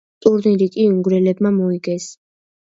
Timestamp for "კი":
0.77-0.87